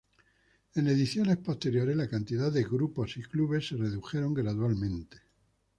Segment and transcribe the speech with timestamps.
[0.73, 5.17] En ediciones posteriores, la cantidad de grupos y clubes se redujeron gradualmente.